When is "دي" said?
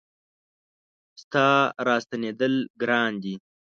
3.23-3.35